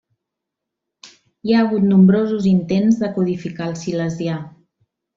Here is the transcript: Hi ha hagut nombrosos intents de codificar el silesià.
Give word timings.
Hi 1.49 1.53
ha 1.53 1.59
hagut 1.65 1.85
nombrosos 1.91 2.49
intents 2.55 3.01
de 3.05 3.13
codificar 3.21 3.71
el 3.73 3.81
silesià. 3.87 4.43